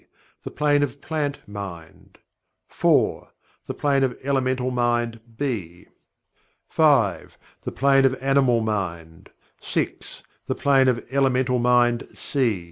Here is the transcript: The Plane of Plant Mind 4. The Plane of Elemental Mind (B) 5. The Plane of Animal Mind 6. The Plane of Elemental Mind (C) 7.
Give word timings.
The 0.41 0.49
Plane 0.49 0.81
of 0.81 0.99
Plant 0.99 1.47
Mind 1.47 2.17
4. 2.69 3.29
The 3.67 3.75
Plane 3.75 4.01
of 4.01 4.17
Elemental 4.23 4.71
Mind 4.71 5.19
(B) 5.37 5.89
5. 6.69 7.37
The 7.61 7.71
Plane 7.71 8.05
of 8.05 8.15
Animal 8.19 8.61
Mind 8.61 9.29
6. 9.61 10.23
The 10.47 10.55
Plane 10.55 10.87
of 10.87 11.05
Elemental 11.11 11.59
Mind 11.59 12.07
(C) 12.15 12.55
7. 12.55 12.59